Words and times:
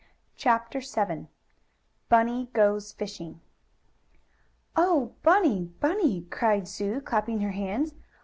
CHAPTER 0.35 0.79
VII 0.79 1.27
BUNNY 2.09 2.49
GOES 2.53 2.91
FISHING 2.91 3.39
"On, 4.75 5.13
Bunny! 5.21 5.65
Bunny!" 5.79 6.23
cried 6.31 6.67
Sue, 6.67 7.01
clapping 7.01 7.41
her 7.41 7.51
hands. 7.51 7.93